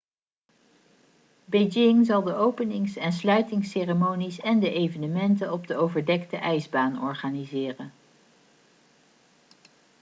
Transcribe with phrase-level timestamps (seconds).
[1.45, 7.91] beijing zal de openings en sluitingsceremonies en de evenementen op de overdekte ijsbaan organiseren